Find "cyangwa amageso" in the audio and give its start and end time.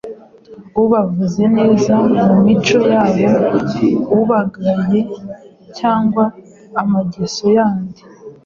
5.77-7.43